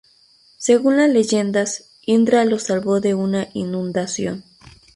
[0.57, 4.43] Según las leyendas, Indra lo salvó de una inundación.